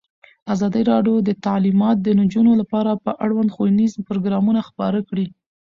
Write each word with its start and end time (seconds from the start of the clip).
ازادي 0.53 0.81
راډیو 0.91 1.15
د 1.27 1.29
تعلیمات 1.45 1.97
د 2.01 2.07
نجونو 2.19 2.51
لپاره 2.61 2.91
په 3.05 3.11
اړه 3.23 3.35
ښوونیز 3.55 3.93
پروګرامونه 4.07 4.61
خپاره 4.69 4.99
کړي. 5.09 5.25